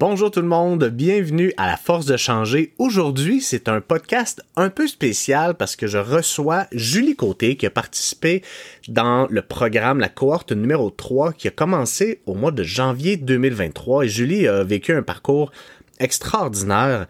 [0.00, 2.72] Bonjour tout le monde, bienvenue à La Force de changer.
[2.78, 7.70] Aujourd'hui, c'est un podcast un peu spécial parce que je reçois Julie Côté qui a
[7.70, 8.42] participé
[8.88, 14.06] dans le programme, la cohorte numéro 3 qui a commencé au mois de janvier 2023
[14.06, 15.52] et Julie a vécu un parcours
[15.98, 17.06] extraordinaire.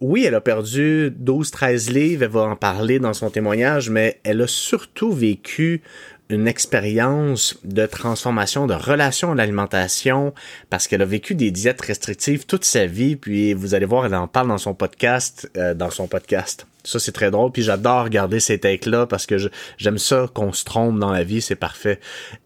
[0.00, 4.40] Oui, elle a perdu 12-13 livres, elle va en parler dans son témoignage, mais elle
[4.40, 5.82] a surtout vécu
[6.28, 10.34] une expérience de transformation de relation à l'alimentation
[10.70, 14.14] parce qu'elle a vécu des diètes restrictives toute sa vie puis vous allez voir elle
[14.14, 16.66] en parle dans son podcast euh, dans son podcast.
[16.82, 19.36] Ça c'est très drôle puis j'adore regarder ces takes là parce que
[19.78, 22.00] j'aime ça qu'on se trompe dans la vie c'est parfait.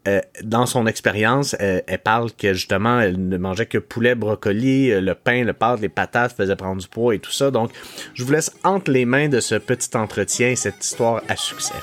[0.07, 4.91] Euh, dans son expérience elle, elle, parle que justement elle ne mangeait que poulet brocoli
[4.91, 7.49] euh, le pain le pâte les patates faisait prendre du poids et tout ça.
[7.49, 7.71] Donc
[8.13, 11.73] je vous laisse entre les mains de ce petit entretien cette histoire à succès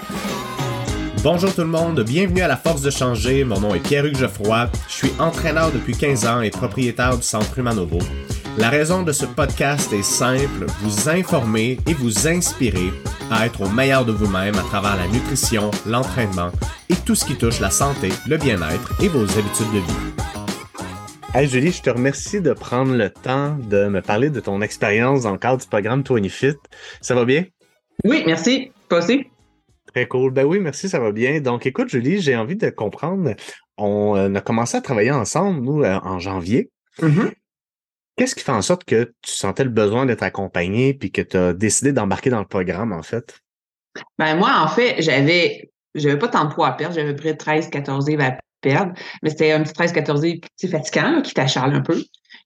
[1.24, 3.42] Bonjour tout le monde, bienvenue à la Force de changer.
[3.42, 4.70] Mon nom est Pierre-Hugues Geoffroy.
[4.86, 7.98] Je suis entraîneur depuis 15 ans et propriétaire du Centre Humanovo.
[8.56, 12.92] La raison de ce podcast est simple, vous informer et vous inspirer
[13.32, 16.52] à être au meilleur de vous-même à travers la nutrition, l'entraînement
[16.88, 20.24] et tout ce qui touche la santé, le bien-être et vos habitudes de vie.
[21.34, 25.22] Hey Julie, je te remercie de prendre le temps de me parler de ton expérience
[25.22, 26.54] dans le cadre du programme 20 Fit.
[27.00, 27.44] Ça va bien?
[28.04, 28.70] Oui, merci.
[28.88, 29.26] Toi aussi?
[29.98, 30.30] Très cool.
[30.30, 31.40] Ben oui, merci, ça va bien.
[31.40, 33.34] Donc, écoute, Julie, j'ai envie de comprendre.
[33.76, 36.70] On euh, a commencé à travailler ensemble, nous, euh, en janvier.
[37.00, 37.32] Mm-hmm.
[38.16, 41.36] Qu'est-ce qui fait en sorte que tu sentais le besoin d'être accompagné puis que tu
[41.36, 43.40] as décidé d'embarquer dans le programme, en fait?
[44.20, 46.94] Ben moi, en fait, j'avais j'avais pas tant de poids à perdre.
[46.94, 48.92] J'avais près de 13, 14 livres à perdre.
[49.24, 52.00] Mais c'était un petit 13, 14 livres fatigant, qui t'acharle un peu.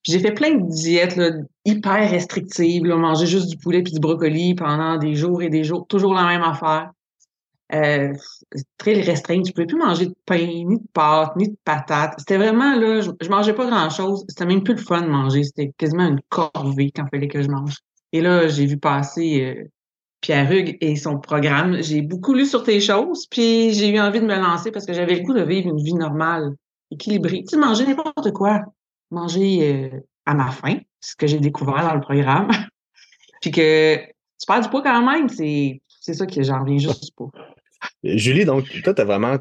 [0.05, 1.33] J'ai fait plein de diètes là,
[1.67, 5.65] hyper restrictives, là, manger juste du poulet puis du brocoli pendant des jours et des
[5.65, 6.93] jours, toujours la même affaire.
[7.75, 8.13] Euh,
[8.77, 9.47] très restreinte.
[9.47, 12.15] Je pouvais plus manger de pain, ni de pâtes, ni de patates.
[12.19, 14.25] C'était vraiment là, je, mangeais pas grand-chose.
[14.29, 15.43] C'était même plus le fun de manger.
[15.45, 17.77] C'était quasiment une corvée quand il fallait que je mange.
[18.13, 19.65] Et là, j'ai vu passer euh,
[20.21, 21.83] Pierre Hugues et son programme.
[21.83, 24.93] J'ai beaucoup lu sur tes choses, puis j'ai eu envie de me lancer parce que
[24.93, 26.55] j'avais le goût de vivre une vie normale,
[26.91, 27.43] équilibrée.
[27.49, 28.61] Tu sais, manger n'importe quoi.
[29.11, 32.51] Manger euh, à ma faim, ce que j'ai découvert dans le programme.
[33.41, 37.15] puis que tu perds du poids quand même, c'est c'est ça que j'en reviens juste
[37.17, 37.27] pas.
[38.05, 39.39] Julie, donc, toi, tu as vraiment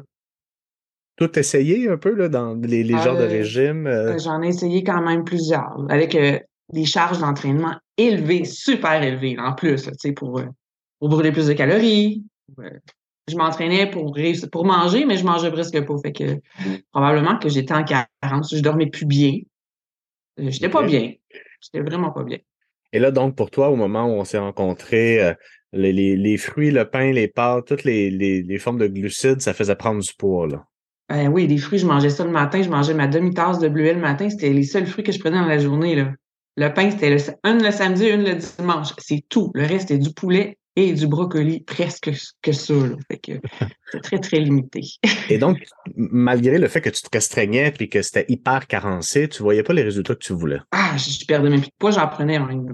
[1.16, 3.86] tout essayé un peu là, dans les, les genres de euh, régime?
[3.86, 4.18] Euh?
[4.18, 6.38] J'en ai essayé quand même plusieurs, avec euh,
[6.72, 10.42] des charges d'entraînement élevées, super élevées en plus, pour,
[10.98, 12.24] pour brûler plus de calories.
[13.28, 14.16] je m'entraînais pour,
[14.50, 15.94] pour manger, mais je mangeais presque pas.
[16.02, 16.40] Fait que
[16.92, 19.38] probablement que j'étais en carence, je dormais plus bien.
[20.38, 21.12] J'étais pas bien.
[21.60, 22.38] J'étais vraiment pas bien.
[22.94, 25.34] Et là, donc, pour toi, au moment où on s'est rencontrés,
[25.72, 29.54] les, les, les, fruits, le pain, les pâtes, toutes les, les, formes de glucides, ça
[29.54, 30.64] faisait prendre du poids, là.
[31.08, 33.94] Ben oui, les fruits, je mangeais ça le matin, je mangeais ma demi-tasse de bleuet
[33.94, 36.12] le matin, c'était les seuls fruits que je prenais dans la journée, là.
[36.56, 38.88] Le pain, c'était une le samedi, une le dimanche.
[38.98, 39.50] C'est tout.
[39.54, 42.10] Le reste, c'était du poulet et du brocoli, presque
[42.42, 42.74] que ça.
[42.74, 42.96] Là.
[43.10, 43.32] Fait que
[43.90, 44.82] c'est très, très limité.
[45.30, 45.64] et donc,
[45.96, 49.72] malgré le fait que tu te restreignais et que c'était hyper carencé, tu voyais pas
[49.72, 50.58] les résultats que tu voulais?
[50.72, 52.66] Ah, je perdais même plus de poids, j'en prenais un.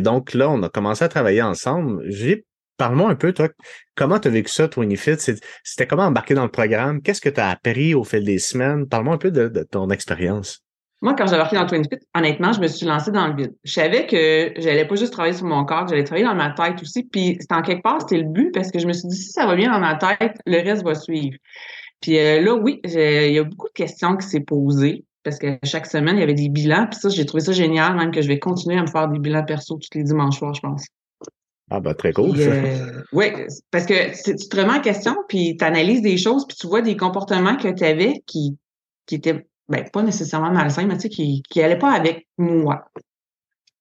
[0.00, 2.02] Donc là, on a commencé à travailler ensemble.
[2.06, 2.44] J'ai
[2.80, 3.50] Parle-moi un peu, toi,
[3.94, 5.16] comment tu as vécu ça, Fit?
[5.18, 7.02] C'était comment embarquer dans le programme?
[7.02, 8.88] Qu'est-ce que tu as appris au fil des semaines?
[8.88, 10.64] Parle-moi un peu de, ton expérience.
[11.02, 13.54] Moi, quand j'ai embarqué dans Fit, honnêtement, je me suis lancée dans le vide.
[13.64, 16.80] Je savais que j'allais pas juste travailler sur mon corps, j'allais travailler dans ma tête
[16.80, 17.02] aussi.
[17.02, 19.30] Puis, c'était en quelque part, c'était le but parce que je me suis dit, si
[19.30, 21.36] ça va bien dans ma tête, le reste va suivre.
[22.00, 25.58] Puis euh, là, oui, il y a beaucoup de questions qui s'est posées parce que
[25.64, 26.88] chaque semaine, il y avait des bilans.
[26.90, 29.20] Puis ça, j'ai trouvé ça génial, même que je vais continuer à me faire des
[29.20, 30.84] bilans perso tous les dimanches soirs, je pense.
[31.70, 32.34] Ah ben très cool.
[32.36, 33.26] Euh, oui,
[33.70, 36.82] parce que tu te remets en question, puis tu analyses des choses, puis tu vois
[36.82, 38.58] des comportements que tu avais qui,
[39.06, 42.90] qui étaient ben, pas nécessairement malsains, mais tu sais, qui n'allaient pas avec moi.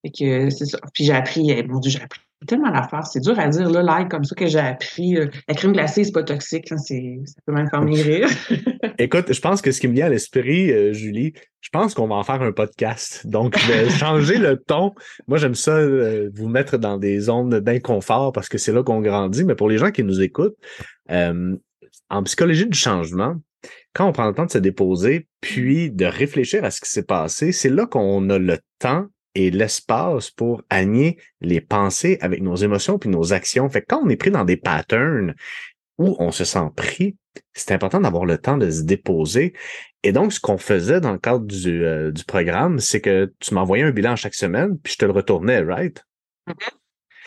[0.03, 0.77] Et que c'est ça.
[0.93, 3.05] Puis j'ai appris, eh, mon Dieu, j'ai appris tellement d'affaires.
[3.05, 5.16] C'est dur à dire, là, like comme ça que j'ai appris.
[5.47, 6.72] la crème glacée, c'est pas toxique.
[6.72, 8.27] Hein, c'est, ça peut même faire maigrir.
[8.97, 12.07] Écoute, je pense que ce qui me vient à l'esprit, euh, Julie, je pense qu'on
[12.07, 13.25] va en faire un podcast.
[13.28, 14.93] Donc, je vais changer le ton.
[15.28, 19.02] Moi, j'aime ça euh, vous mettre dans des zones d'inconfort parce que c'est là qu'on
[19.02, 19.43] grandit.
[19.43, 20.58] Mais pour les gens qui nous écoutent,
[21.11, 21.55] euh,
[22.09, 23.35] en psychologie du changement,
[23.93, 27.03] quand on prend le temps de se déposer, puis de réfléchir à ce qui s'est
[27.03, 29.08] passé, c'est là qu'on a le temps
[29.40, 33.70] et l'espace pour aligner les pensées avec nos émotions puis nos actions.
[33.70, 35.34] Fait que quand on est pris dans des patterns
[35.97, 37.16] où on se sent pris,
[37.53, 39.53] c'est important d'avoir le temps de se déposer.
[40.03, 43.53] Et donc, ce qu'on faisait dans le cadre du, euh, du programme, c'est que tu
[43.53, 46.03] m'envoyais un bilan chaque semaine, puis je te le retournais, right?
[46.47, 46.70] Mm-hmm.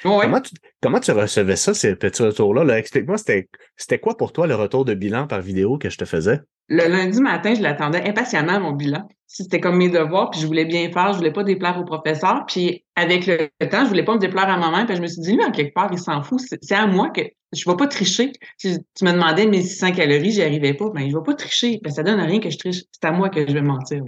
[0.02, 2.64] Comment, tu, comment tu recevais ça, ces petits retours-là?
[2.64, 6.04] -là, Explique-moi, c'était quoi pour toi le retour de bilan par vidéo que je te
[6.04, 6.40] faisais?
[6.72, 9.06] Le lundi matin, je l'attendais impatiemment, mon bilan.
[9.26, 12.44] C'était comme mes devoirs, puis je voulais bien faire, je voulais pas déplaire au professeur.
[12.46, 15.20] Puis avec le temps, je voulais pas me déplaire à moi-même, puis je me suis
[15.20, 16.40] dit, lui, en quelque part, il s'en fout.
[16.40, 17.20] C'est à moi que
[17.52, 18.32] je vais pas tricher.
[18.58, 20.88] Tu, tu me demandais 1600 calories, j'y arrivais pas.
[20.94, 21.78] Ben, je vais pas tricher.
[21.82, 22.84] Ben, ça donne rien que je triche.
[22.90, 24.02] C'est à moi que je vais mentir.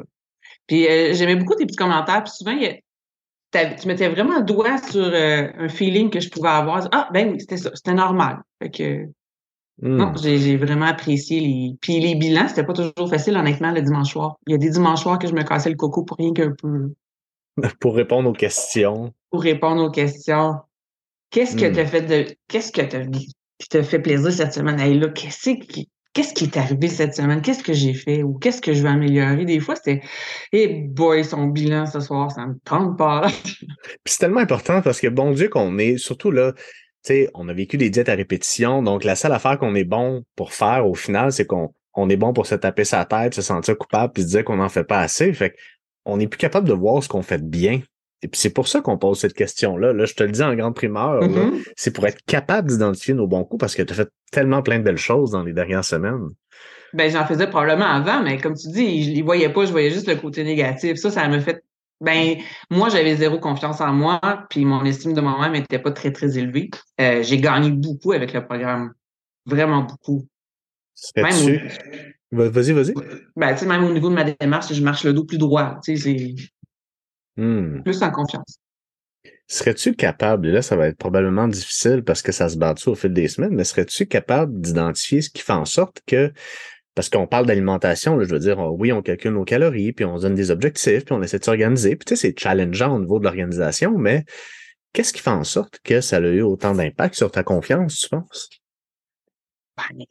[0.66, 2.24] Puis euh, j'aimais beaucoup tes petits commentaires.
[2.24, 6.88] Puis souvent, tu mettais vraiment le doigt sur euh, un feeling que je pouvais avoir.
[6.92, 7.70] Ah, ben oui, c'était ça.
[7.74, 8.38] C'était normal.
[8.62, 9.06] Fait que
[9.82, 10.18] non, hmm.
[10.18, 11.76] j'ai vraiment apprécié les.
[11.80, 14.36] Puis les bilans, c'était pas toujours facile, honnêtement, le dimanche soir.
[14.46, 16.52] Il y a des dimanches soirs que je me cassais le coco pour rien qu'un
[16.52, 16.92] peu.
[17.80, 19.12] Pour répondre aux questions.
[19.30, 20.56] Pour répondre aux questions.
[21.30, 21.72] Qu'est-ce que hmm.
[21.72, 22.36] t'as fait de.
[22.48, 23.04] Qu'est-ce que t'as
[23.58, 24.78] qui t'a fait plaisir cette semaine?
[24.80, 25.88] Hey, là, qu'est-ce qui.
[26.12, 27.42] Qu'est-ce qui est arrivé cette semaine?
[27.42, 28.22] Qu'est-ce que j'ai fait?
[28.22, 29.44] Ou qu'est-ce que je vais améliorer?
[29.44, 30.00] Des fois, c'était
[30.52, 33.26] hey boy, son bilan ce soir, ça me tente pas.
[33.42, 33.66] Puis
[34.06, 36.52] c'est tellement important parce que bon Dieu qu'on est, surtout là,
[37.12, 40.24] sais, on a vécu des diètes à répétition, donc la seule affaire qu'on est bon
[40.36, 43.42] pour faire au final, c'est qu'on on est bon pour se taper sa tête, se
[43.42, 45.32] sentir coupable, puis se dire qu'on n'en fait pas assez.
[45.32, 45.54] Fait
[46.04, 47.80] on n'est plus capable de voir ce qu'on fait bien.
[48.22, 49.92] Et puis c'est pour ça qu'on pose cette question-là.
[49.92, 51.62] Là, je te le dis en grande primeur, mm-hmm.
[51.76, 54.78] c'est pour être capable d'identifier nos bons coups parce que tu as fait tellement plein
[54.78, 56.28] de belles choses dans les dernières semaines.
[56.94, 59.90] Ben, j'en faisais probablement avant, mais comme tu dis, je les voyais pas, je voyais
[59.90, 60.96] juste le côté négatif.
[60.96, 61.62] Ça, ça me fait
[62.04, 62.36] ben,
[62.70, 64.20] moi, j'avais zéro confiance en moi,
[64.50, 66.70] puis mon estime de moi-même n'était pas très, très élevée.
[67.00, 68.92] Euh, j'ai gagné beaucoup avec le programme.
[69.46, 70.26] Vraiment beaucoup.
[72.32, 72.94] Vas-y, vas-y.
[73.36, 75.78] Ben, tu sais, même au niveau de ma démarche, je marche le dos plus droit.
[75.84, 76.34] Tu sais,
[77.36, 77.82] c'est hmm.
[77.82, 78.58] plus en confiance.
[79.46, 82.94] Serais-tu capable, et là, ça va être probablement difficile parce que ça se bat au
[82.94, 86.32] fil des semaines, mais serais-tu capable d'identifier ce qui fait en sorte que
[86.94, 90.34] parce qu'on parle d'alimentation, je veux dire, oui, on calcule nos calories, puis on donne
[90.34, 91.96] des objectifs, puis on essaie de s'organiser.
[91.96, 94.24] Puis tu sais, c'est challengeant au niveau de l'organisation, mais
[94.92, 98.08] qu'est-ce qui fait en sorte que ça a eu autant d'impact sur ta confiance, tu
[98.08, 98.48] penses?
[99.76, 100.04] Ben,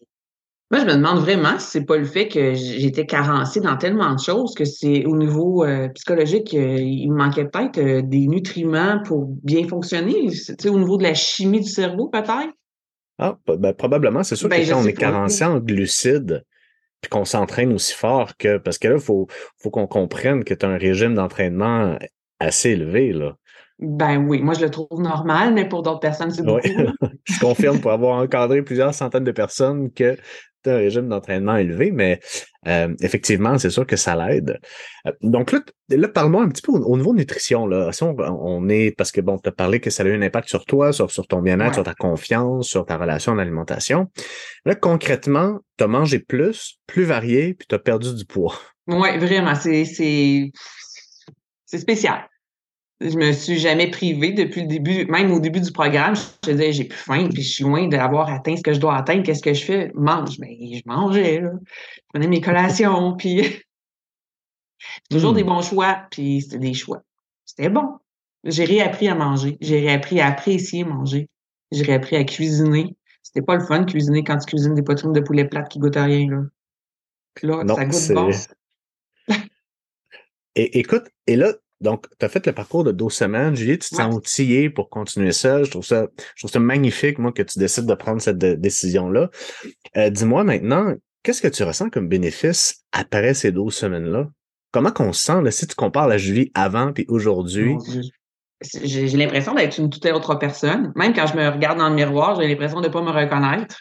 [0.73, 4.15] moi, je me demande vraiment si c'est pas le fait que j'étais carencée dans tellement
[4.15, 8.25] de choses que c'est au niveau euh, psychologique, euh, il me manquait peut-être euh, des
[8.27, 10.29] nutriments pour bien fonctionner.
[10.31, 12.53] Tu sais, au niveau de la chimie du cerveau, peut-être?
[13.19, 14.23] Ah, ben, probablement.
[14.23, 16.43] C'est sûr que ben, quand on est carencé en glucides,
[17.03, 18.57] puis qu'on s'entraîne aussi fort que.
[18.57, 19.27] Parce que là, il faut,
[19.61, 21.97] faut qu'on comprenne que tu as un régime d'entraînement
[22.39, 23.35] assez élevé, là.
[23.79, 26.61] Ben oui, moi je le trouve normal, mais pour d'autres personnes, c'est beaucoup.
[27.25, 30.15] je confirme pour avoir encadré plusieurs centaines de personnes que
[30.71, 32.19] un régime d'entraînement élevé, mais
[32.67, 34.59] euh, effectivement, c'est sûr que ça l'aide.
[35.07, 37.67] Euh, donc là, là parle-moi un petit peu au, niveau nutrition.
[37.67, 37.91] Là.
[37.91, 40.49] Si on, est, parce que bon, tu as parlé que ça a eu un impact
[40.49, 44.07] sur toi, sur, sur ton bien-être, sur ta confiance, sur ta relation en alimentation.
[44.65, 48.55] Là, concrètement, tu as mangé plus, plus varié, puis tu as perdu du poids.
[48.87, 49.55] Oui, vraiment.
[49.55, 50.51] C'est, c'est,
[51.65, 52.27] c'est spécial.
[53.03, 56.15] Je me suis jamais privée depuis le début, même au début du programme.
[56.15, 58.95] Je disais, j'ai plus faim, puis je suis loin d'avoir atteint ce que je dois
[58.95, 59.23] atteindre.
[59.23, 59.91] Qu'est-ce que je fais?
[59.93, 60.39] Mange.
[60.39, 61.51] Mais ben, je mangeais, là.
[61.97, 63.61] Je prenais mes collations, puis
[65.09, 65.47] toujours des hmm.
[65.47, 67.03] bons choix, puis c'était des choix.
[67.43, 67.99] C'était bon.
[68.45, 69.57] J'ai réappris à manger.
[69.59, 71.27] J'ai réappris à apprécier manger.
[71.71, 72.95] J'ai réappris à cuisiner.
[73.21, 75.79] C'était pas le fun de cuisiner quand tu cuisines des poitrines de poulet plates qui
[75.79, 76.43] goûtent à rien, là.
[77.33, 78.31] Puis là, ça goûte bon.
[80.55, 81.53] et écoute, et là,
[81.83, 83.55] donc, tu as fait le parcours de 12 semaines.
[83.55, 85.63] Julie, tu te sens outillé pour continuer ça.
[85.63, 89.29] Je trouve ça, je trouve ça magnifique, moi, que tu décides de prendre cette décision-là.
[89.97, 90.93] Euh, dis-moi maintenant,
[91.23, 94.29] qu'est-ce que tu ressens comme bénéfice après ces 12 semaines-là?
[94.71, 97.75] Comment qu'on se sent, là, si tu compares la Julie avant et aujourd'hui?
[98.81, 100.93] J'ai l'impression d'être une toute autre personne.
[100.95, 103.75] Même quand je me regarde dans le miroir, j'ai l'impression de ne pas me reconnaître.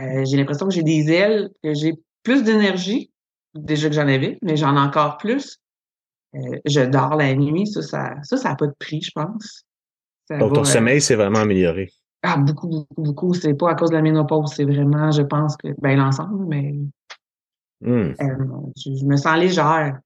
[0.00, 1.92] Euh, j'ai l'impression que j'ai des ailes, que j'ai
[2.22, 3.10] plus d'énergie,
[3.54, 5.58] déjà que j'en avais, mais j'en ai encore plus.
[6.34, 9.64] Euh, je dors la nuit, ça, ça n'a ça, pas de prix, je pense.
[10.30, 11.90] Donc, ton sommeil s'est vraiment amélioré.
[12.22, 13.34] Ah, beaucoup, beaucoup, beaucoup.
[13.34, 16.74] C'est pas à cause de la ménopause, c'est vraiment, je pense que, ben, l'ensemble, mais.
[17.80, 18.12] Hmm.
[18.20, 18.36] Euh,
[18.76, 20.00] je, me sens légère.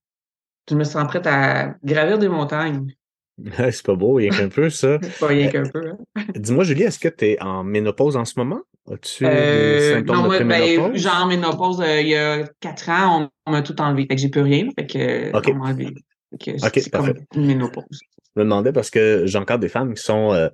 [0.69, 2.95] Je me sens prête à gravir des montagnes.
[3.57, 4.99] c'est pas beau, rien qu'un peu, ça.
[5.21, 5.91] pas rien qu'un peu.
[5.91, 6.23] Hein.
[6.37, 8.61] Dis-moi, Julie, est-ce que tu es en ménopause en ce moment?
[8.91, 13.63] As-tu des euh, symptômes de ben, genre ménopause, il y a quatre ans, on, m'a
[13.63, 14.03] tout enlevé.
[14.03, 14.69] Fait que j'ai plus rien.
[14.79, 15.95] Fait que, on m'a enlevé.
[16.33, 17.15] OK, parfait.
[17.35, 18.01] une ménopause.
[18.35, 20.49] Je me demandais parce que j'ai encore des femmes qui sont euh,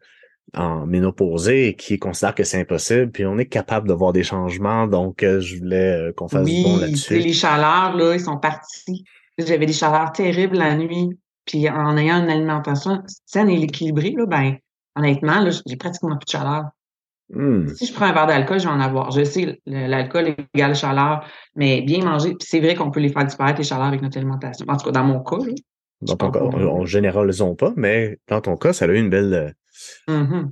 [0.54, 4.24] en ménopausée et qui considèrent que c'est impossible, puis on est capable de voir des
[4.24, 7.18] changements, donc euh, je voulais euh, qu'on fasse du bon là-dessus.
[7.18, 9.04] les chaleurs, là, ils sont partis.
[9.36, 11.10] J'avais des chaleurs terribles la nuit,
[11.44, 14.56] puis en ayant une alimentation saine et équilibrée, là, ben,
[14.96, 16.64] honnêtement, là, j'ai pratiquement plus de chaleur.
[17.30, 17.68] Hmm.
[17.74, 19.10] Si je prends un verre d'alcool, je vais en avoir.
[19.10, 23.24] Je sais, l'alcool égale chaleur, mais bien manger, puis c'est vrai qu'on peut les faire
[23.24, 24.64] disparaître, les chaleurs, avec notre alimentation.
[24.68, 25.52] En tout cas, dans mon cas, là,
[26.00, 29.54] dans ton cas, on, généralisons pas, mais dans ton cas, ça a eu une belle.
[30.08, 30.50] Euh, mm-hmm.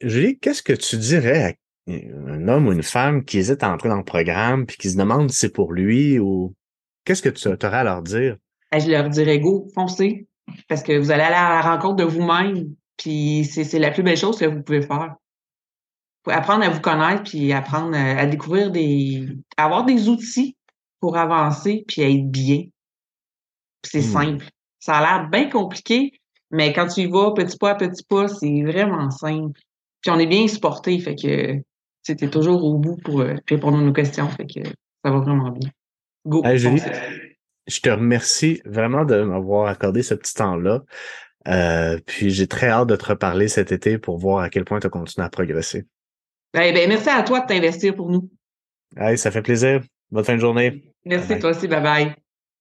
[0.00, 3.88] Julie, qu'est-ce que tu dirais à un homme ou une femme qui hésite à entrer
[3.88, 6.54] dans le programme puis qui se demande si c'est pour lui ou
[7.04, 8.36] qu'est-ce que tu aurais à leur dire?
[8.76, 10.26] je leur dirais go, foncez.
[10.68, 12.74] Parce que vous allez aller à la rencontre de vous-même.
[12.96, 15.14] Puis c'est la plus belle chose que vous pouvez faire.
[16.26, 19.28] Apprendre à vous connaître, puis apprendre à, découvrir des.
[19.56, 20.56] avoir des outils
[21.00, 22.64] pour avancer, puis être bien.
[23.84, 24.12] C'est hmm.
[24.12, 24.46] simple.
[24.78, 26.12] Ça a l'air bien compliqué,
[26.50, 29.60] mais quand tu y vas petit pas à petit pas, c'est vraiment simple.
[30.00, 31.60] Puis on est bien supporté, fait que
[32.02, 34.28] c'était toujours au bout pour euh, répondre à nos questions.
[34.28, 34.68] Fait que
[35.04, 35.70] ça va vraiment bien.
[36.26, 36.42] Go.
[36.54, 36.82] Julie,
[37.66, 40.82] je te remercie vraiment de m'avoir accordé ce petit temps-là.
[41.48, 44.80] Euh, puis j'ai très hâte de te reparler cet été pour voir à quel point
[44.80, 45.84] tu as continué à progresser.
[46.54, 48.30] Eh ben, merci à toi de t'investir pour nous.
[48.96, 49.82] Hey, ça fait plaisir.
[50.10, 50.84] Bonne fin de journée.
[51.04, 51.66] Merci toi aussi.
[51.66, 52.23] Bye bye.